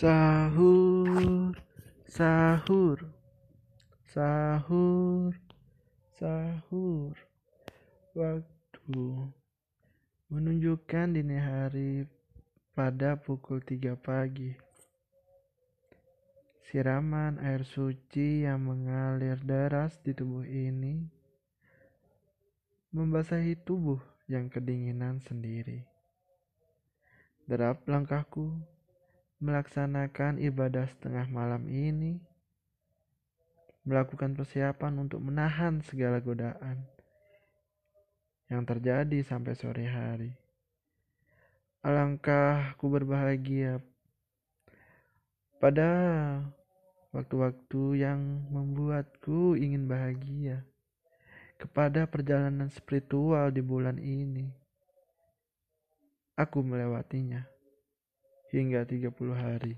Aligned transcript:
Sahur, 0.00 1.52
sahur, 2.08 3.04
sahur, 4.08 5.36
sahur. 6.16 7.12
Waktu 8.16 9.04
menunjukkan 10.32 11.06
dini 11.12 11.36
hari 11.36 12.08
pada 12.72 13.20
pukul 13.20 13.60
3 13.60 13.92
pagi. 14.00 14.56
Siraman 16.64 17.36
air 17.36 17.68
suci 17.68 18.48
yang 18.48 18.64
mengalir 18.64 19.36
deras 19.44 20.00
di 20.00 20.16
tubuh 20.16 20.48
ini 20.48 20.96
membasahi 22.96 23.52
tubuh 23.68 24.00
yang 24.32 24.48
kedinginan 24.48 25.20
sendiri. 25.20 25.84
Derap 27.44 27.84
langkahku 27.84 28.79
melaksanakan 29.40 30.36
ibadah 30.36 30.84
setengah 30.84 31.24
malam 31.32 31.64
ini, 31.72 32.20
melakukan 33.88 34.36
persiapan 34.36 35.00
untuk 35.00 35.24
menahan 35.24 35.80
segala 35.80 36.20
godaan 36.20 36.84
yang 38.52 38.68
terjadi 38.68 39.24
sampai 39.24 39.56
sore 39.56 39.88
hari. 39.88 40.30
Alangkah 41.80 42.76
ku 42.76 42.92
berbahagia 42.92 43.80
pada 45.56 45.88
waktu-waktu 47.16 48.04
yang 48.04 48.20
membuatku 48.52 49.56
ingin 49.56 49.88
bahagia 49.88 50.68
kepada 51.56 52.04
perjalanan 52.04 52.68
spiritual 52.68 53.48
di 53.48 53.64
bulan 53.64 53.96
ini. 53.96 54.52
Aku 56.36 56.60
melewatinya 56.60 57.44
hingga 58.52 58.84
30 58.84 59.34
hari. 59.34 59.76